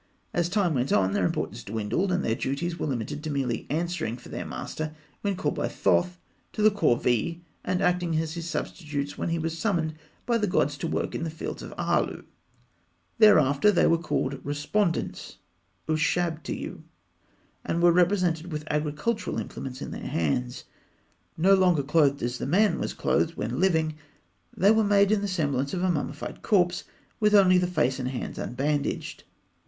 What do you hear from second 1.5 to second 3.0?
dwindled, and their duties were